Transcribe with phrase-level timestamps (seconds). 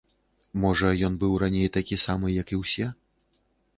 [0.61, 2.87] Можа ён быў раней такі самы, як і ўсе?